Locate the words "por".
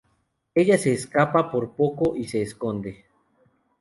1.51-1.73